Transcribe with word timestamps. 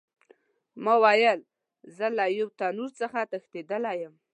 ما 0.83 0.93
ویل 1.03 1.39
زه 1.97 2.07
له 2.17 2.25
یو 2.37 2.47
تنور 2.59 2.89
څخه 2.99 3.19
تښتېدلی 3.31 3.95
یم. 4.01 4.13